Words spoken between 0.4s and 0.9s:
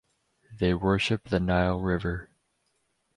They